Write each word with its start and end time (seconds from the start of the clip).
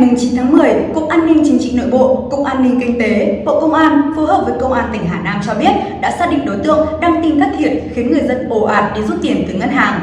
19 0.00 0.36
tháng 0.36 0.52
10, 0.52 0.74
Cục 0.94 1.08
An 1.08 1.26
ninh 1.26 1.42
Chính 1.44 1.58
trị 1.58 1.72
Nội 1.74 1.90
bộ, 1.90 2.28
Cục 2.30 2.46
An 2.46 2.62
ninh 2.62 2.80
Kinh 2.80 2.98
tế, 2.98 3.42
Bộ 3.46 3.60
Công 3.60 3.74
an 3.74 4.12
phối 4.16 4.26
hợp 4.26 4.42
với 4.46 4.54
Công 4.60 4.72
an 4.72 4.90
tỉnh 4.92 5.02
Hà 5.04 5.22
Nam 5.22 5.40
cho 5.46 5.54
biết 5.54 5.70
đã 6.02 6.16
xác 6.18 6.28
định 6.30 6.44
đối 6.46 6.58
tượng 6.64 6.88
đăng 7.00 7.20
tin 7.22 7.40
thất 7.40 7.50
thiệt 7.58 7.72
khiến 7.94 8.12
người 8.12 8.22
dân 8.28 8.48
ồ 8.48 8.62
ạt 8.62 8.96
đi 8.96 9.02
rút 9.08 9.16
tiền 9.22 9.44
từ 9.48 9.54
ngân 9.58 9.68
hàng. 9.68 10.00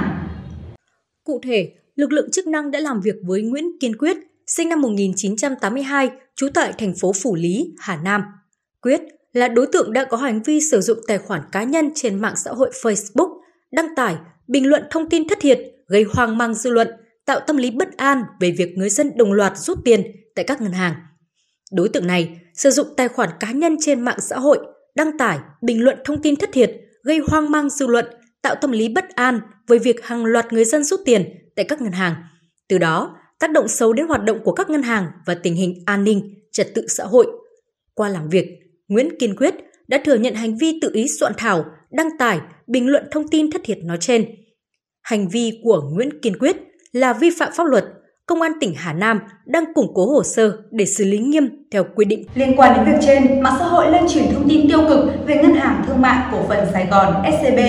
Cụ 1.23 1.39
thể, 1.43 1.71
lực 1.95 2.11
lượng 2.11 2.31
chức 2.31 2.47
năng 2.47 2.71
đã 2.71 2.79
làm 2.79 3.01
việc 3.01 3.15
với 3.25 3.41
Nguyễn 3.41 3.79
Kiên 3.79 3.97
Quyết, 3.97 4.18
sinh 4.47 4.69
năm 4.69 4.81
1982, 4.81 6.09
trú 6.36 6.47
tại 6.54 6.73
thành 6.77 6.93
phố 7.01 7.11
Phủ 7.23 7.36
Lý, 7.36 7.73
Hà 7.79 7.97
Nam. 8.04 8.21
Quyết 8.82 9.01
là 9.33 9.47
đối 9.47 9.68
tượng 9.68 9.93
đã 9.93 10.05
có 10.05 10.18
hành 10.18 10.41
vi 10.43 10.59
sử 10.71 10.82
dụng 10.82 10.97
tài 11.07 11.18
khoản 11.18 11.41
cá 11.51 11.64
nhân 11.64 11.89
trên 11.95 12.21
mạng 12.21 12.36
xã 12.36 12.51
hội 12.51 12.71
Facebook, 12.83 13.29
đăng 13.71 13.95
tải, 13.95 14.15
bình 14.47 14.68
luận 14.68 14.83
thông 14.91 15.09
tin 15.09 15.27
thất 15.27 15.37
thiệt, 15.41 15.59
gây 15.87 16.05
hoang 16.14 16.37
mang 16.37 16.54
dư 16.54 16.69
luận– 16.69 16.87
tạo 17.27 17.39
tâm 17.39 17.57
lý 17.57 17.71
bất 17.71 17.97
an 17.97 18.23
về 18.39 18.51
việc 18.51 18.77
người 18.77 18.89
dân 18.89 19.17
đồng 19.17 19.33
loạt 19.33 19.57
rút 19.57 19.77
tiền 19.85 20.01
tại 20.35 20.45
các 20.45 20.61
ngân 20.61 20.71
hàng. 20.71 20.93
Đối 21.71 21.89
tượng 21.89 22.07
này 22.07 22.39
sử 22.54 22.71
dụng 22.71 22.87
tài 22.97 23.07
khoản 23.07 23.29
cá 23.39 23.51
nhân 23.51 23.75
trên 23.79 24.01
mạng 24.01 24.19
xã 24.21 24.39
hội, 24.39 24.59
đăng 24.95 25.18
tải, 25.18 25.39
bình 25.61 25.83
luận 25.83 25.97
thông 26.05 26.21
tin 26.21 26.35
thất 26.35 26.49
thiệt, 26.54 26.71
gây 27.04 27.19
hoang 27.27 27.51
mang 27.51 27.69
dư 27.69 27.87
luận, 27.87 28.05
tạo 28.41 28.55
tâm 28.55 28.71
lý 28.71 28.89
bất 28.89 29.05
an 29.15 29.39
với 29.68 29.79
việc 29.79 30.05
hàng 30.05 30.25
loạt 30.25 30.54
người 30.54 30.65
dân 30.65 30.83
rút 30.83 30.99
tiền 31.05 31.25
tại 31.55 31.65
các 31.65 31.82
ngân 31.82 31.91
hàng. 31.91 32.16
Từ 32.69 32.77
đó, 32.77 33.16
tác 33.39 33.52
động 33.52 33.67
xấu 33.67 33.94
đến 33.94 34.07
hoạt 34.07 34.23
động 34.23 34.39
của 34.44 34.52
các 34.52 34.69
ngân 34.69 34.83
hàng 34.83 35.07
và 35.25 35.35
tình 35.35 35.55
hình 35.55 35.83
an 35.85 36.03
ninh, 36.03 36.33
trật 36.52 36.67
tự 36.75 36.88
xã 36.88 37.03
hội. 37.03 37.27
Qua 37.94 38.09
làm 38.09 38.30
việc, 38.30 38.47
Nguyễn 38.88 39.19
Kiên 39.19 39.35
Quyết 39.35 39.53
đã 39.87 40.02
thừa 40.05 40.15
nhận 40.15 40.33
hành 40.33 40.57
vi 40.57 40.80
tự 40.81 40.91
ý 40.93 41.07
soạn 41.19 41.33
thảo, 41.37 41.65
đăng 41.91 42.17
tải, 42.19 42.39
bình 42.67 42.87
luận 42.87 43.03
thông 43.11 43.27
tin 43.27 43.52
thất 43.52 43.61
thiệt 43.63 43.77
nói 43.83 43.97
trên. 44.02 44.25
Hành 45.02 45.30
vi 45.30 45.61
của 45.63 45.89
Nguyễn 45.93 46.21
Kiên 46.21 46.37
Quyết 46.37 46.57
là 46.97 47.13
vi 47.13 47.29
phạm 47.39 47.49
pháp 47.55 47.63
luật, 47.63 47.85
Công 48.25 48.41
an 48.41 48.51
tỉnh 48.59 48.73
Hà 48.77 48.93
Nam 48.93 49.19
đang 49.45 49.73
củng 49.73 49.91
cố 49.93 50.05
hồ 50.05 50.23
sơ 50.23 50.57
để 50.71 50.85
xử 50.85 51.05
lý 51.05 51.17
nghiêm 51.17 51.49
theo 51.71 51.83
quy 51.95 52.05
định. 52.05 52.25
Liên 52.35 52.55
quan 52.57 52.73
đến 52.75 52.85
việc 52.85 52.99
trên, 53.05 53.41
mạng 53.41 53.55
xã 53.59 53.65
hội 53.65 53.91
lan 53.91 54.05
truyền 54.09 54.25
thông 54.33 54.49
tin 54.49 54.69
tiêu 54.69 54.79
cực 54.89 54.99
về 55.25 55.35
ngân 55.35 55.53
hàng 55.53 55.83
thương 55.87 56.01
mại 56.01 56.17
cổ 56.31 56.37
phần 56.47 56.67
Sài 56.73 56.87
Gòn 56.91 57.13
SCB 57.23 57.59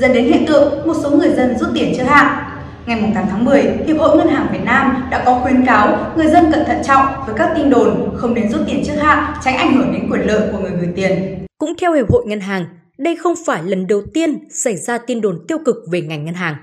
dẫn 0.00 0.12
đến 0.12 0.24
hiện 0.24 0.46
tượng 0.46 0.86
một 0.86 0.94
số 1.02 1.10
người 1.10 1.30
dân 1.30 1.58
rút 1.58 1.68
tiền 1.74 1.94
chưa 1.96 2.02
hạn. 2.02 2.44
Ngày 2.86 3.12
8 3.14 3.24
tháng 3.30 3.44
10, 3.44 3.62
Hiệp 3.62 3.98
hội 3.98 4.16
Ngân 4.16 4.28
hàng 4.28 4.46
Việt 4.52 4.64
Nam 4.64 5.08
đã 5.10 5.22
có 5.26 5.40
khuyến 5.42 5.66
cáo 5.66 6.12
người 6.16 6.26
dân 6.26 6.52
cẩn 6.52 6.64
thận 6.64 6.78
trọng 6.86 7.06
với 7.26 7.34
các 7.38 7.52
tin 7.56 7.70
đồn 7.70 8.16
không 8.16 8.34
đến 8.34 8.52
rút 8.52 8.60
tiền 8.66 8.82
trước 8.86 8.96
hạn, 9.00 9.34
tránh 9.44 9.56
ảnh 9.56 9.76
hưởng 9.76 9.92
đến 9.92 10.10
quyền 10.10 10.26
lợi 10.26 10.48
của 10.52 10.58
người 10.58 10.72
gửi 10.80 10.88
tiền. 10.96 11.38
Cũng 11.58 11.72
theo 11.80 11.92
Hiệp 11.92 12.10
hội 12.10 12.24
Ngân 12.26 12.40
hàng, 12.40 12.64
đây 12.98 13.16
không 13.16 13.34
phải 13.46 13.62
lần 13.62 13.86
đầu 13.86 14.02
tiên 14.14 14.38
xảy 14.50 14.76
ra 14.76 14.98
tin 14.98 15.20
đồn 15.20 15.44
tiêu 15.48 15.58
cực 15.64 15.76
về 15.90 16.00
ngành 16.00 16.24
ngân 16.24 16.34
hàng. 16.34 16.56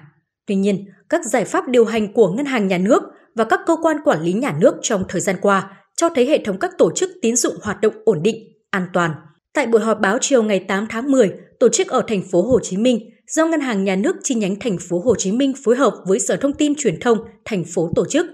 Tuy 0.47 0.55
nhiên, 0.55 0.85
các 1.15 1.25
giải 1.25 1.45
pháp 1.45 1.67
điều 1.67 1.85
hành 1.85 2.13
của 2.13 2.31
ngân 2.31 2.45
hàng 2.45 2.67
nhà 2.67 2.77
nước 2.77 3.03
và 3.35 3.43
các 3.43 3.59
cơ 3.65 3.75
quan 3.81 3.97
quản 4.03 4.21
lý 4.21 4.33
nhà 4.33 4.55
nước 4.59 4.75
trong 4.81 5.03
thời 5.09 5.21
gian 5.21 5.35
qua 5.41 5.71
cho 5.97 6.09
thấy 6.09 6.25
hệ 6.25 6.43
thống 6.45 6.59
các 6.59 6.71
tổ 6.77 6.91
chức 6.95 7.09
tín 7.21 7.35
dụng 7.35 7.55
hoạt 7.61 7.81
động 7.81 7.93
ổn 8.05 8.23
định, 8.23 8.35
an 8.69 8.87
toàn. 8.93 9.11
Tại 9.53 9.67
buổi 9.67 9.81
họp 9.81 9.99
báo 9.99 10.17
chiều 10.21 10.43
ngày 10.43 10.59
8 10.59 10.85
tháng 10.89 11.11
10, 11.11 11.31
tổ 11.59 11.69
chức 11.69 11.87
ở 11.87 12.03
thành 12.07 12.21
phố 12.31 12.41
Hồ 12.41 12.59
Chí 12.63 12.77
Minh 12.77 12.99
do 13.27 13.45
Ngân 13.45 13.59
hàng 13.59 13.83
Nhà 13.83 13.95
nước 13.95 14.15
chi 14.23 14.35
nhánh 14.35 14.55
thành 14.59 14.77
phố 14.89 14.99
Hồ 14.99 15.15
Chí 15.15 15.31
Minh 15.31 15.53
phối 15.63 15.75
hợp 15.75 15.93
với 16.07 16.19
Sở 16.19 16.35
Thông 16.35 16.53
tin 16.53 16.75
Truyền 16.75 16.99
thông 16.99 17.17
thành 17.45 17.63
phố 17.75 17.91
tổ 17.95 18.05
chức. 18.09 18.25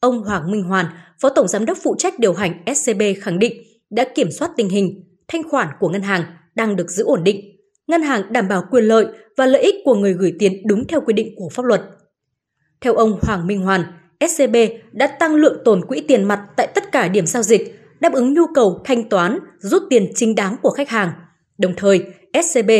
Ông 0.00 0.22
Hoàng 0.22 0.50
Minh 0.50 0.62
Hoàn, 0.62 0.86
Phó 1.20 1.28
Tổng 1.28 1.48
Giám 1.48 1.64
đốc 1.64 1.78
phụ 1.82 1.94
trách 1.98 2.18
điều 2.18 2.32
hành 2.32 2.64
SCB 2.74 3.02
khẳng 3.20 3.38
định 3.38 3.52
đã 3.90 4.04
kiểm 4.14 4.30
soát 4.30 4.50
tình 4.56 4.68
hình, 4.68 5.04
thanh 5.28 5.50
khoản 5.50 5.68
của 5.80 5.88
ngân 5.88 6.02
hàng 6.02 6.22
đang 6.54 6.76
được 6.76 6.90
giữ 6.90 7.04
ổn 7.04 7.24
định. 7.24 7.40
Ngân 7.86 8.02
hàng 8.02 8.32
đảm 8.32 8.48
bảo 8.48 8.64
quyền 8.70 8.84
lợi 8.84 9.06
và 9.36 9.46
lợi 9.46 9.62
ích 9.62 9.74
của 9.84 9.94
người 9.94 10.12
gửi 10.12 10.32
tiền 10.38 10.52
đúng 10.66 10.86
theo 10.86 11.00
quy 11.00 11.12
định 11.12 11.34
của 11.36 11.48
pháp 11.48 11.64
luật. 11.64 11.82
Theo 12.82 12.94
ông 12.94 13.18
Hoàng 13.22 13.46
Minh 13.46 13.60
Hoàn, 13.60 13.84
SCB 14.28 14.56
đã 14.92 15.06
tăng 15.06 15.34
lượng 15.34 15.62
tồn 15.64 15.84
quỹ 15.84 16.00
tiền 16.00 16.24
mặt 16.24 16.40
tại 16.56 16.66
tất 16.74 16.92
cả 16.92 17.08
điểm 17.08 17.26
giao 17.26 17.42
dịch, 17.42 17.80
đáp 18.00 18.12
ứng 18.12 18.34
nhu 18.34 18.46
cầu 18.54 18.82
thanh 18.84 19.08
toán, 19.08 19.38
rút 19.58 19.82
tiền 19.90 20.12
chính 20.14 20.34
đáng 20.34 20.56
của 20.62 20.70
khách 20.70 20.88
hàng. 20.88 21.12
Đồng 21.58 21.74
thời, 21.76 22.04
SCB 22.42 22.70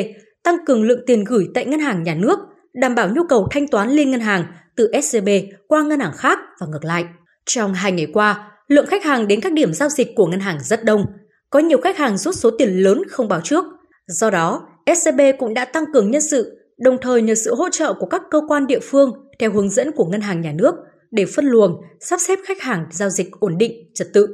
tăng 0.42 0.64
cường 0.66 0.82
lượng 0.82 1.00
tiền 1.06 1.24
gửi 1.24 1.48
tại 1.54 1.66
ngân 1.66 1.80
hàng 1.80 2.02
nhà 2.02 2.14
nước, 2.14 2.38
đảm 2.74 2.94
bảo 2.94 3.08
nhu 3.14 3.22
cầu 3.28 3.48
thanh 3.50 3.68
toán 3.68 3.90
liên 3.90 4.10
ngân 4.10 4.20
hàng 4.20 4.44
từ 4.76 4.90
SCB 5.02 5.28
qua 5.68 5.82
ngân 5.82 6.00
hàng 6.00 6.12
khác 6.16 6.38
và 6.60 6.66
ngược 6.66 6.84
lại. 6.84 7.04
Trong 7.46 7.74
hai 7.74 7.92
ngày 7.92 8.06
qua, 8.12 8.50
lượng 8.68 8.86
khách 8.86 9.04
hàng 9.04 9.28
đến 9.28 9.40
các 9.40 9.52
điểm 9.52 9.72
giao 9.74 9.88
dịch 9.88 10.08
của 10.16 10.26
ngân 10.26 10.40
hàng 10.40 10.58
rất 10.62 10.84
đông. 10.84 11.04
Có 11.50 11.58
nhiều 11.58 11.80
khách 11.80 11.96
hàng 11.96 12.18
rút 12.18 12.34
số 12.34 12.50
tiền 12.58 12.68
lớn 12.68 13.02
không 13.10 13.28
báo 13.28 13.40
trước. 13.44 13.64
Do 14.06 14.30
đó, 14.30 14.68
SCB 14.96 15.20
cũng 15.38 15.54
đã 15.54 15.64
tăng 15.64 15.84
cường 15.92 16.10
nhân 16.10 16.22
sự, 16.22 16.58
đồng 16.78 16.96
thời 17.00 17.22
nhờ 17.22 17.34
sự 17.34 17.54
hỗ 17.54 17.68
trợ 17.68 17.92
của 17.92 18.06
các 18.06 18.22
cơ 18.30 18.40
quan 18.48 18.66
địa 18.66 18.80
phương 18.80 19.21
theo 19.38 19.52
hướng 19.52 19.70
dẫn 19.70 19.92
của 19.92 20.04
ngân 20.04 20.20
hàng 20.20 20.40
nhà 20.40 20.52
nước 20.52 20.74
để 21.10 21.26
phân 21.26 21.44
luồng, 21.44 21.82
sắp 22.00 22.20
xếp 22.20 22.38
khách 22.44 22.60
hàng 22.62 22.86
giao 22.90 23.08
dịch 23.08 23.30
ổn 23.40 23.58
định, 23.58 23.90
trật 23.94 24.08
tự. 24.14 24.28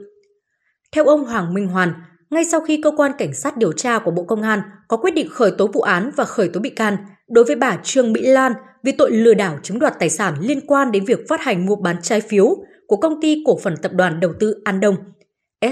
Theo 0.93 1.05
ông 1.05 1.25
Hoàng 1.25 1.55
Minh 1.55 1.67
Hoàn, 1.67 1.93
ngay 2.31 2.45
sau 2.45 2.61
khi 2.61 2.81
cơ 2.83 2.91
quan 2.97 3.13
cảnh 3.19 3.35
sát 3.35 3.57
điều 3.57 3.73
tra 3.73 3.99
của 3.99 4.11
Bộ 4.11 4.23
Công 4.23 4.43
an 4.43 4.61
có 4.89 4.97
quyết 4.97 5.15
định 5.15 5.29
khởi 5.31 5.51
tố 5.59 5.67
vụ 5.67 5.81
án 5.81 6.11
và 6.17 6.25
khởi 6.25 6.49
tố 6.49 6.61
bị 6.61 6.71
can 6.71 6.97
đối 7.29 7.45
với 7.45 7.57
bà 7.57 7.79
Trương 7.83 8.13
Mỹ 8.13 8.21
Lan 8.23 8.53
vì 8.83 8.93
tội 8.93 9.11
lừa 9.13 9.35
đảo 9.35 9.59
chiếm 9.63 9.79
đoạt 9.79 9.95
tài 9.99 10.11
sản 10.11 10.35
liên 10.41 10.61
quan 10.67 10.93
đến 10.93 11.05
việc 11.05 11.29
phát 11.29 11.41
hành 11.41 11.67
mua 11.67 11.77
bán 11.77 11.97
trái 12.03 12.21
phiếu 12.21 12.57
của 12.87 12.97
công 12.97 13.21
ty 13.21 13.43
cổ 13.47 13.59
phần 13.63 13.77
tập 13.83 13.93
đoàn 13.95 14.21
đầu 14.21 14.33
tư 14.41 14.61
An 14.65 14.81
Đông. 14.81 14.97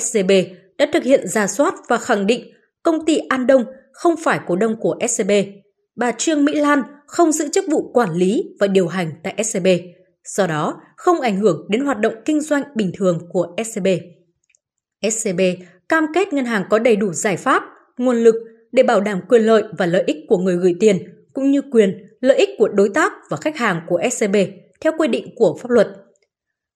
SCB 0.01 0.31
đã 0.79 0.87
thực 0.93 1.05
hiện 1.05 1.29
ra 1.29 1.47
soát 1.47 1.75
và 1.89 1.99
khẳng 1.99 2.27
định 2.27 2.53
công 2.83 3.05
ty 3.05 3.19
An 3.29 3.47
Đông 3.47 3.65
không 3.93 4.15
phải 4.25 4.41
cổ 4.47 4.57
đông 4.57 4.77
của 4.81 4.99
SCB. 5.09 5.31
Bà 5.97 6.13
Trương 6.13 6.45
Mỹ 6.45 6.55
Lan 6.55 6.83
không 7.07 7.33
giữ 7.33 7.49
chức 7.53 7.65
vụ 7.71 7.91
quản 7.93 8.13
lý 8.13 8.45
và 8.61 8.67
điều 8.67 8.89
hành 8.89 9.11
tại 9.23 9.45
SCB, 9.45 9.67
do 10.25 10.47
đó 10.47 10.81
không 10.97 11.21
ảnh 11.21 11.41
hưởng 11.41 11.67
đến 11.71 11.81
hoạt 11.81 12.01
động 12.01 12.15
kinh 12.25 12.41
doanh 12.41 12.63
bình 12.75 12.91
thường 12.99 13.19
của 13.29 13.47
SCB. 13.65 13.87
SCB 15.11 15.41
cam 15.89 16.07
kết 16.15 16.33
ngân 16.33 16.45
hàng 16.45 16.65
có 16.71 16.79
đầy 16.79 16.97
đủ 16.97 17.13
giải 17.13 17.37
pháp, 17.37 17.63
nguồn 17.99 18.17
lực 18.17 18.35
để 18.73 18.83
bảo 18.83 19.01
đảm 19.01 19.21
quyền 19.29 19.43
lợi 19.43 19.63
và 19.79 19.87
lợi 19.87 20.05
ích 20.07 20.17
của 20.29 20.39
người 20.39 20.57
gửi 20.57 20.75
tiền 20.81 20.99
cũng 21.33 21.51
như 21.51 21.63
quyền, 21.73 22.07
lợi 22.21 22.37
ích 22.37 22.49
của 22.59 22.69
đối 22.69 22.89
tác 22.89 23.13
và 23.31 23.37
khách 23.37 23.57
hàng 23.57 23.81
của 23.89 24.01
SCB 24.11 24.37
theo 24.81 24.93
quy 24.99 25.09
định 25.09 25.35
của 25.37 25.59
pháp 25.63 25.71
luật. 25.71 25.89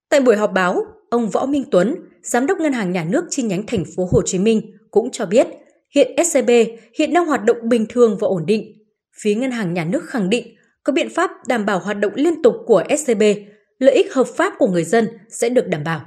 Tại 0.08 0.20
buổi 0.20 0.36
họp 0.36 0.52
báo, 0.52 0.84
ông 1.10 1.30
Võ 1.30 1.47
Minh 1.47 1.64
Tuấn, 1.70 1.94
giám 2.22 2.47
đốc 2.47 2.58
ngân 2.58 2.72
hàng 2.72 2.92
nhà 2.92 3.04
nước 3.04 3.24
chi 3.30 3.42
nhánh 3.42 3.66
thành 3.66 3.84
phố 3.97 4.08
Hồ 4.10 4.22
Chí 4.24 4.38
Minh 4.38 4.76
cũng 4.91 5.10
cho 5.10 5.26
biết, 5.26 5.47
hiện 5.94 6.16
SCB 6.24 6.50
hiện 6.98 7.12
đang 7.12 7.26
hoạt 7.26 7.44
động 7.44 7.68
bình 7.68 7.86
thường 7.88 8.16
và 8.20 8.28
ổn 8.28 8.47
định 8.47 8.79
phía 9.22 9.34
ngân 9.34 9.50
hàng 9.50 9.75
nhà 9.75 9.84
nước 9.84 10.04
khẳng 10.08 10.31
định 10.31 10.56
có 10.84 10.92
biện 10.92 11.08
pháp 11.14 11.31
đảm 11.47 11.66
bảo 11.66 11.78
hoạt 11.78 11.98
động 11.98 12.12
liên 12.14 12.42
tục 12.42 12.54
của 12.66 12.84
SCB, 12.98 13.22
lợi 13.78 13.94
ích 13.94 14.14
hợp 14.14 14.26
pháp 14.36 14.53
của 14.58 14.66
người 14.66 14.84
dân 14.84 15.08
sẽ 15.28 15.48
được 15.48 15.66
đảm 15.66 15.84
bảo. 15.84 16.00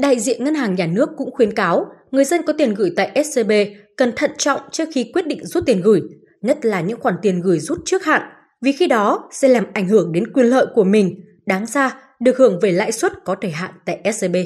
Đại 0.00 0.18
diện 0.20 0.44
ngân 0.44 0.54
hàng 0.54 0.74
nhà 0.74 0.86
nước 0.86 1.08
cũng 1.16 1.30
khuyến 1.30 1.52
cáo 1.52 1.86
người 2.10 2.24
dân 2.24 2.42
có 2.42 2.52
tiền 2.52 2.74
gửi 2.74 2.92
tại 2.96 3.24
SCB 3.24 3.52
cần 3.96 4.12
thận 4.16 4.30
trọng 4.38 4.60
trước 4.70 4.88
khi 4.94 5.10
quyết 5.14 5.26
định 5.26 5.46
rút 5.46 5.66
tiền 5.66 5.80
gửi, 5.80 6.00
nhất 6.40 6.64
là 6.64 6.80
những 6.80 7.00
khoản 7.00 7.14
tiền 7.22 7.40
gửi 7.40 7.58
rút 7.58 7.78
trước 7.84 8.04
hạn, 8.04 8.22
vì 8.62 8.72
khi 8.72 8.86
đó 8.86 9.28
sẽ 9.32 9.48
làm 9.48 9.66
ảnh 9.74 9.88
hưởng 9.88 10.12
đến 10.12 10.32
quyền 10.32 10.46
lợi 10.46 10.66
của 10.74 10.84
mình, 10.84 11.20
đáng 11.46 11.66
ra 11.66 12.00
được 12.20 12.38
hưởng 12.38 12.58
về 12.62 12.72
lãi 12.72 12.92
suất 12.92 13.12
có 13.24 13.36
thời 13.40 13.50
hạn 13.50 13.70
tại 13.86 14.12
SCB. 14.12 14.36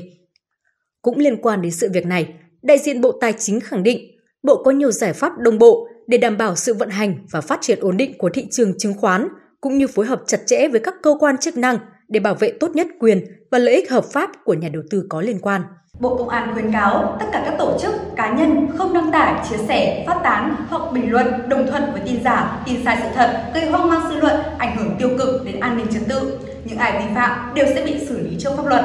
Cũng 1.03 1.19
liên 1.19 1.43
quan 1.43 1.63
đến 1.63 1.73
sự 1.73 1.89
việc 1.93 2.07
này, 2.07 2.35
đại 2.63 2.79
diện 2.79 3.01
Bộ 3.01 3.19
Tài 3.21 3.33
chính 3.33 3.61
khẳng 3.61 3.83
định 3.83 4.17
Bộ 4.43 4.63
có 4.63 4.71
nhiều 4.71 4.93
giải 4.93 5.13
pháp 5.13 5.33
đồng 5.39 5.59
bộ 5.59 5.89
để 6.07 6.19
đảm 6.19 6.37
bảo 6.37 6.57
sự 6.57 6.75
vận 6.75 6.91
hành 6.91 7.15
và 7.31 7.41
phát 7.41 7.59
triển 7.63 7.81
ổn 7.81 7.97
định 7.97 8.19
của 8.19 8.31
thị 8.35 8.47
trường 8.51 8.79
chứng 8.79 8.95
khoán, 8.95 9.29
cũng 9.61 9.79
như 9.79 9.87
phối 9.87 10.07
hợp 10.07 10.21
chặt 10.27 10.39
chẽ 10.47 10.69
với 10.69 10.81
các 10.81 10.95
cơ 11.03 11.15
quan 11.21 11.39
chức 11.39 11.57
năng 11.57 11.79
để 12.09 12.21
bảo 12.21 12.35
vệ 12.35 12.53
tốt 12.61 12.71
nhất 12.75 12.87
quyền 13.01 13.27
và 13.51 13.59
lợi 13.59 13.75
ích 13.75 13.91
hợp 13.91 14.05
pháp 14.13 14.31
của 14.45 14.55
nhà 14.55 14.69
đầu 14.69 14.83
tư 14.91 15.07
có 15.09 15.21
liên 15.21 15.39
quan. 15.39 15.63
Bộ 16.01 16.17
Công 16.17 16.29
an 16.29 16.51
khuyến 16.55 16.73
cáo 16.73 17.17
tất 17.21 17.27
cả 17.33 17.43
các 17.45 17.55
tổ 17.59 17.79
chức, 17.83 17.95
cá 18.17 18.33
nhân 18.33 18.69
không 18.77 18.95
đăng 18.95 19.13
tải, 19.13 19.49
chia 19.51 19.57
sẻ, 19.69 20.05
phát 20.07 20.21
tán 20.25 20.57
hoặc 20.69 20.93
bình 20.93 21.13
luận 21.13 21.27
đồng 21.49 21.67
thuận 21.67 21.83
với 21.93 22.01
tin 22.07 22.23
giả, 22.25 22.63
tin 22.67 22.85
sai 22.85 22.99
sự 23.03 23.09
thật, 23.15 23.45
gây 23.55 23.71
hoang 23.71 23.91
mang 23.91 24.11
dư 24.11 24.21
luận, 24.21 24.37
ảnh 24.59 24.77
hưởng 24.77 24.97
tiêu 24.99 25.09
cực 25.19 25.45
đến 25.45 25.61
an 25.61 25.77
ninh 25.77 25.87
trật 25.93 26.03
tự. 26.09 26.39
Những 26.65 26.79
ai 26.79 27.03
vi 27.03 27.15
phạm 27.15 27.55
đều 27.55 27.67
sẽ 27.75 27.85
bị 27.85 28.07
xử 28.09 28.21
lý 28.21 28.37
trước 28.39 28.51
pháp 28.57 28.67
luật. 28.67 28.85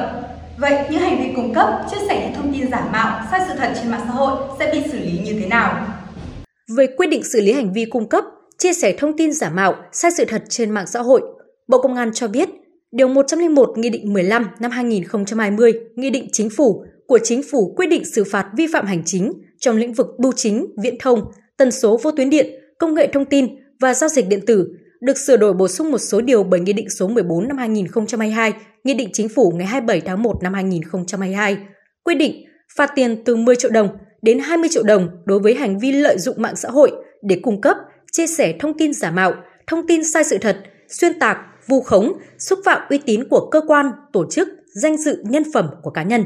Vậy 0.58 0.80
những 0.90 1.02
hành 1.02 1.18
vi 1.24 1.34
cung 1.36 1.54
cấp, 1.54 1.68
chia 1.92 1.98
sẻ 2.08 2.22
những 2.22 2.36
thông 2.36 2.54
tin 2.54 2.72
giả 2.72 2.88
mạo, 2.92 3.22
sai 3.32 3.42
sự 3.48 3.54
thật 3.58 3.72
trên 3.76 3.92
mạng 3.92 4.02
xã 4.06 4.12
hội 4.12 4.38
sẽ 4.60 4.72
bị 4.74 4.84
xử 4.92 5.00
lý 5.00 5.20
như 5.26 5.40
thế 5.40 5.46
nào? 5.46 5.88
Về 6.78 6.88
quyết 6.98 7.08
định 7.08 7.24
xử 7.24 7.42
lý 7.42 7.52
hành 7.52 7.74
vi 7.74 7.86
cung 7.86 8.10
cấp, 8.10 8.24
chia 8.58 8.74
sẻ 8.74 8.96
thông 8.98 9.18
tin 9.18 9.34
giả 9.34 9.50
mạo, 9.50 9.76
sai 9.92 10.12
sự 10.12 10.26
thật 10.26 10.44
trên 10.50 10.70
mạng 10.70 10.88
xã 10.88 11.02
hội, 11.02 11.22
Bộ 11.68 11.82
Công 11.82 11.96
an 11.96 12.12
cho 12.14 12.28
biết, 12.28 12.50
Điều 12.92 13.08
101 13.08 13.70
Nghị 13.78 13.90
định 13.90 14.14
15 14.14 14.48
năm 14.60 14.72
2020, 14.72 15.74
Nghị 15.96 16.10
định 16.10 16.28
Chính 16.32 16.50
phủ 16.50 16.84
của 17.08 17.20
Chính 17.24 17.42
phủ 17.52 17.74
quyết 17.76 17.88
định 17.88 18.06
xử 18.06 18.24
phạt 18.24 18.48
vi 18.58 18.68
phạm 18.74 18.86
hành 18.86 19.02
chính 19.06 19.34
trong 19.60 19.78
lĩnh 19.78 19.94
vực 19.94 20.08
bưu 20.20 20.32
chính, 20.36 20.68
viễn 20.84 20.96
thông, 21.00 21.32
tần 21.58 21.72
số 21.72 22.00
vô 22.04 22.12
tuyến 22.12 22.30
điện, 22.30 22.48
công 22.80 22.94
nghệ 22.94 23.08
thông 23.14 23.26
tin 23.26 23.48
và 23.80 23.94
giao 23.94 24.10
dịch 24.10 24.28
điện 24.28 24.46
tử 24.48 24.68
được 25.02 25.18
sửa 25.18 25.38
đổi 25.38 25.54
bổ 25.54 25.68
sung 25.68 25.92
một 25.92 25.98
số 25.98 26.22
điều 26.22 26.44
bởi 26.44 26.60
Nghị 26.60 26.74
định 26.74 26.90
số 26.90 27.08
14 27.08 27.48
năm 27.48 27.58
2022, 27.58 28.54
Nghị 28.84 28.94
định 28.94 29.10
Chính 29.14 29.30
phủ 29.30 29.54
ngày 29.56 29.68
27 29.68 30.02
tháng 30.02 30.24
1 30.24 30.44
năm 30.44 30.54
2022, 30.54 31.58
quy 32.04 32.16
định 32.16 32.46
phạt 32.78 32.92
tiền 32.96 33.24
từ 33.26 33.36
10 33.36 33.56
triệu 33.56 33.72
đồng 33.72 33.90
đến 34.22 34.40
20 34.40 34.70
triệu 34.70 34.84
đồng 34.84 35.10
đối 35.26 35.40
với 35.40 35.56
hành 35.56 35.80
vi 35.80 35.92
lợi 35.92 36.18
dụng 36.20 36.42
mạng 36.42 36.56
xã 36.56 36.70
hội 36.70 36.92
để 37.22 37.40
cung 37.44 37.62
cấp, 37.62 37.78
chia 38.12 38.28
sẻ 38.28 38.56
thông 38.60 38.78
tin 38.78 38.94
giả 38.94 39.12
mạo, 39.12 39.34
thông 39.68 39.88
tin 39.88 40.06
sai 40.06 40.24
sự 40.24 40.38
thật, 40.38 40.58
xuyên 40.90 41.20
tạc, 41.20 41.38
vu 41.68 41.82
khống, 41.82 42.14
xúc 42.38 42.60
phạm 42.66 42.82
uy 42.90 42.98
tín 42.98 43.28
của 43.30 43.50
cơ 43.52 43.62
quan, 43.68 43.92
tổ 44.14 44.26
chức, 44.32 44.48
danh 44.74 44.98
dự 44.98 45.24
nhân 45.24 45.44
phẩm 45.54 45.70
của 45.84 45.92
cá 45.92 46.04
nhân. 46.04 46.24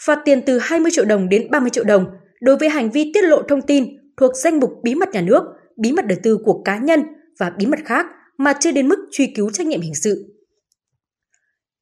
phạt 0.00 0.18
tiền 0.24 0.42
từ 0.46 0.58
20 0.58 0.90
triệu 0.94 1.04
đồng 1.04 1.28
đến 1.28 1.50
30 1.50 1.70
triệu 1.70 1.84
đồng 1.84 2.06
đối 2.40 2.56
với 2.56 2.68
hành 2.68 2.90
vi 2.90 3.10
tiết 3.14 3.24
lộ 3.24 3.42
thông 3.42 3.62
tin 3.62 3.84
thuộc 4.16 4.32
danh 4.36 4.60
mục 4.60 4.70
bí 4.82 4.94
mật 4.94 5.08
nhà 5.12 5.20
nước, 5.20 5.42
bí 5.76 5.92
mật 5.92 6.06
đời 6.06 6.18
tư 6.22 6.38
của 6.44 6.62
cá 6.64 6.78
nhân 6.78 7.02
và 7.38 7.50
bí 7.58 7.66
mật 7.66 7.78
khác 7.84 8.06
mà 8.38 8.52
chưa 8.60 8.72
đến 8.72 8.88
mức 8.88 9.08
truy 9.12 9.26
cứu 9.26 9.50
trách 9.50 9.66
nhiệm 9.66 9.80
hình 9.80 9.94
sự. 9.94 10.34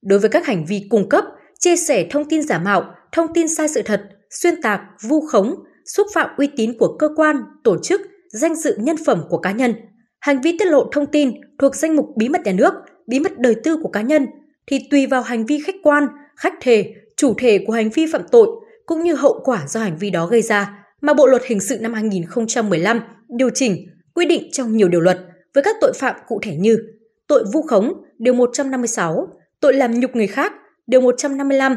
Đối 0.03 0.19
với 0.19 0.31
các 0.31 0.47
hành 0.47 0.65
vi 0.65 0.87
cung 0.91 1.09
cấp, 1.09 1.25
chia 1.59 1.77
sẻ 1.77 2.07
thông 2.11 2.29
tin 2.29 2.43
giả 2.43 2.59
mạo, 2.59 2.95
thông 3.13 3.35
tin 3.35 3.49
sai 3.49 3.69
sự 3.69 3.83
thật, 3.83 4.03
xuyên 4.41 4.63
tạc, 4.63 4.81
vu 5.03 5.21
khống, 5.21 5.55
xúc 5.85 6.07
phạm 6.15 6.31
uy 6.37 6.47
tín 6.57 6.79
của 6.79 6.97
cơ 6.99 7.09
quan, 7.17 7.37
tổ 7.65 7.77
chức, 7.83 8.01
danh 8.33 8.55
dự 8.55 8.77
nhân 8.79 8.97
phẩm 9.07 9.23
của 9.29 9.39
cá 9.39 9.53
nhân, 9.53 9.75
hành 10.21 10.41
vi 10.41 10.59
tiết 10.59 10.67
lộ 10.67 10.89
thông 10.93 11.07
tin 11.07 11.31
thuộc 11.59 11.77
danh 11.77 11.97
mục 11.97 12.07
bí 12.17 12.29
mật 12.29 12.41
nhà 12.45 12.53
nước, 12.53 12.75
bí 13.07 13.21
mật 13.21 13.39
đời 13.39 13.55
tư 13.65 13.77
của 13.83 13.89
cá 13.89 14.01
nhân 14.01 14.27
thì 14.67 14.87
tùy 14.91 15.07
vào 15.07 15.23
hành 15.23 15.47
vi 15.47 15.61
khách 15.67 15.75
quan, 15.83 16.09
khách 16.37 16.55
thể, 16.61 16.95
chủ 17.17 17.35
thể 17.39 17.65
của 17.67 17.73
hành 17.73 17.91
vi 17.91 18.07
phạm 18.13 18.23
tội 18.31 18.49
cũng 18.87 19.03
như 19.03 19.15
hậu 19.15 19.41
quả 19.45 19.67
do 19.69 19.81
hành 19.81 19.97
vi 19.97 20.11
đó 20.11 20.27
gây 20.27 20.43
ra 20.43 20.85
mà 21.01 21.15
Bộ 21.15 21.27
luật 21.27 21.43
hình 21.45 21.61
sự 21.61 21.79
năm 21.81 21.95
2015 21.95 23.01
điều 23.29 23.51
chỉnh 23.55 23.87
quy 24.15 24.27
định 24.27 24.49
trong 24.53 24.77
nhiều 24.77 24.89
điều 24.89 25.01
luật 25.01 25.19
với 25.55 25.63
các 25.63 25.77
tội 25.81 25.93
phạm 25.95 26.17
cụ 26.29 26.41
thể 26.43 26.57
như 26.57 26.79
tội 27.27 27.45
vu 27.53 27.63
khống 27.63 27.93
điều 28.19 28.35
156, 28.35 29.29
tội 29.61 29.75
làm 29.75 30.01
nhục 30.01 30.17
người 30.17 30.27
khác 30.27 30.53
điều 30.87 31.01
155, 31.01 31.77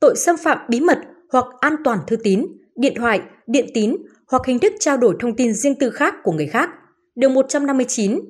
tội 0.00 0.14
xâm 0.16 0.36
phạm 0.36 0.58
bí 0.68 0.80
mật 0.80 0.98
hoặc 1.32 1.44
an 1.60 1.76
toàn 1.84 1.98
thư 2.06 2.16
tín, 2.16 2.46
điện 2.76 2.94
thoại, 2.96 3.20
điện 3.46 3.66
tín 3.74 3.96
hoặc 4.26 4.42
hình 4.46 4.58
thức 4.58 4.72
trao 4.78 4.96
đổi 4.96 5.16
thông 5.20 5.36
tin 5.36 5.54
riêng 5.54 5.74
tư 5.74 5.90
khác 5.90 6.14
của 6.22 6.32
người 6.32 6.46
khác. 6.46 6.70
Điều 7.14 7.30
159, 7.30 8.20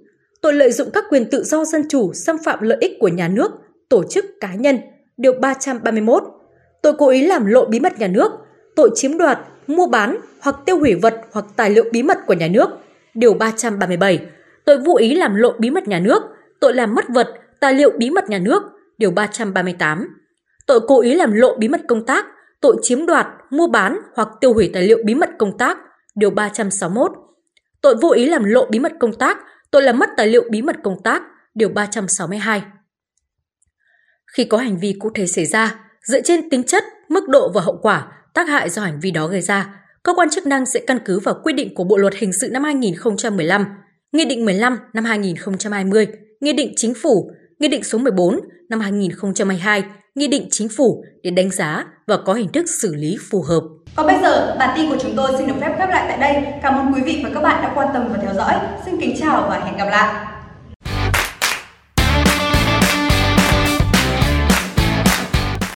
tội 0.43 0.53
lợi 0.53 0.73
dụng 0.73 0.89
các 0.95 1.05
quyền 1.11 1.31
tự 1.31 1.43
do 1.43 1.65
dân 1.65 1.83
chủ 1.89 2.13
xâm 2.13 2.37
phạm 2.45 2.63
lợi 2.63 2.79
ích 2.81 2.93
của 3.01 3.09
nhà 3.09 3.29
nước, 3.29 3.53
tổ 3.89 4.05
chức 4.05 4.25
cá 4.41 4.55
nhân. 4.55 4.79
Điều 5.17 5.33
331, 5.41 6.23
tội 6.83 6.93
cố 6.99 7.09
ý 7.09 7.27
làm 7.27 7.47
lộ 7.47 7.65
bí 7.65 7.81
mật 7.81 7.99
nhà 7.99 8.09
nước, 8.09 8.33
tội 8.77 8.91
chiếm 8.95 9.19
đoạt, 9.19 9.39
mua 9.67 9.87
bán 9.87 10.17
hoặc 10.41 10.57
tiêu 10.67 10.79
hủy 10.79 10.95
vật 10.95 11.21
hoặc 11.33 11.45
tài 11.57 11.71
liệu 11.71 11.85
bí 11.93 12.03
mật 12.03 12.19
của 12.27 12.35
nhà 12.35 12.49
nước. 12.49 12.69
Điều 13.15 13.35
337, 13.35 14.27
tội 14.65 14.79
vô 14.79 14.97
ý 14.97 15.15
làm 15.15 15.35
lộ 15.35 15.53
bí 15.59 15.71
mật 15.71 15.89
nhà 15.89 16.01
nước, 16.01 16.23
tội 16.61 16.75
làm 16.75 16.95
mất 16.95 17.05
vật, 17.09 17.29
tài 17.61 17.75
liệu 17.75 17.91
bí 17.99 18.11
mật 18.11 18.31
nhà 18.31 18.39
nước. 18.39 18.63
Điều 18.99 19.11
338, 19.11 20.09
tội 20.67 20.81
cố 20.89 21.01
ý 21.01 21.15
làm 21.15 21.33
lộ 21.33 21.57
bí 21.59 21.69
mật 21.69 21.81
công 21.89 22.07
tác, 22.07 22.27
tội 22.63 22.77
chiếm 22.83 23.07
đoạt, 23.07 23.27
mua 23.51 23.67
bán 23.67 23.99
hoặc 24.15 24.29
tiêu 24.41 24.55
hủy 24.55 24.71
tài 24.73 24.83
liệu 24.83 24.99
bí 25.05 25.15
mật 25.15 25.31
công 25.39 25.59
tác, 25.59 25.79
điều 26.15 26.31
361. 26.31 27.13
Tội 27.81 27.97
vô 28.03 28.11
ý 28.11 28.27
làm 28.27 28.45
lộ 28.45 28.67
bí 28.71 28.79
mật 28.79 28.93
công 29.01 29.15
tác, 29.15 29.39
tội 29.71 29.83
làm 29.83 29.99
mất 29.99 30.11
tài 30.17 30.27
liệu 30.27 30.43
bí 30.51 30.63
mật 30.63 30.77
công 30.85 31.03
tác, 31.05 31.23
điều 31.55 31.69
362. 31.69 32.63
Khi 34.37 34.45
có 34.45 34.59
hành 34.59 34.79
vi 34.79 34.97
cụ 35.01 35.11
thể 35.15 35.27
xảy 35.27 35.47
ra, 35.47 35.81
dựa 36.05 36.21
trên 36.21 36.51
tính 36.51 36.63
chất, 36.63 36.85
mức 37.09 37.29
độ 37.29 37.53
và 37.55 37.61
hậu 37.61 37.79
quả, 37.83 38.13
tác 38.35 38.49
hại 38.49 38.71
do 38.71 38.83
hành 38.83 39.01
vi 39.01 39.11
đó 39.11 39.27
gây 39.27 39.41
ra, 39.41 39.81
cơ 40.03 40.15
quan 40.15 40.31
chức 40.31 40.47
năng 40.47 40.67
sẽ 40.67 40.81
căn 40.87 40.99
cứ 41.05 41.19
vào 41.21 41.41
quy 41.45 41.53
định 41.53 41.75
của 41.75 41.85
Bộ 41.85 41.97
luật 41.97 42.15
hình 42.15 42.33
sự 42.33 42.49
năm 42.51 42.65
2015, 42.65 43.67
Nghị 44.13 44.25
định 44.25 44.45
15 44.45 44.79
năm 44.93 45.05
2020, 45.05 46.07
Nghị 46.41 46.53
định 46.53 46.73
Chính 46.77 46.95
phủ, 46.95 47.31
Nghị 47.59 47.69
định 47.69 47.85
số 47.85 47.99
14 47.99 48.41
năm 48.69 48.81
2022, 48.81 49.85
Nghị 50.15 50.29
định 50.29 50.49
Chính 50.51 50.69
phủ 50.77 51.05
để 51.23 51.31
đánh 51.31 51.51
giá 51.51 51.85
và 52.07 52.17
có 52.17 52.33
hình 52.33 52.53
thức 52.53 52.67
xử 52.83 52.95
lý 52.95 53.17
phù 53.31 53.43
hợp. 53.43 53.61
Còn 53.97 54.07
bây 54.07 54.17
giờ, 54.23 54.57
bản 54.59 54.75
tin 54.77 54.91
của 54.91 54.97
chúng 55.03 55.17
tôi 55.17 55.31
xin 55.39 55.47
được 55.47 55.55
phép 55.61 55.75
khép 55.79 55.89
lại 55.89 56.05
tại 56.09 56.19
đây. 56.19 56.53
Cảm 56.63 56.75
ơn 56.75 56.95
quý 56.95 57.01
vị 57.03 57.21
và 57.25 57.31
các 57.35 57.41
bạn 57.41 57.63
đã 57.63 57.73
quan 57.75 57.89
tâm 57.95 58.09
và 58.13 58.19
theo 58.23 58.35
dõi. 58.35 58.55
Xin 58.85 59.01
kính 59.01 59.17
chào 59.21 59.47
và 59.49 59.61
hẹn 59.65 59.77
gặp 59.77 59.87
lại. 59.91 60.32